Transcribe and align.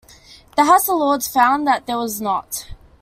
The 0.55 0.65
House 0.65 0.89
of 0.89 0.97
Lords 0.97 1.27
found 1.27 1.67
that 1.67 1.85
there 1.85 1.95
was 1.99 2.19
not. 2.19 2.65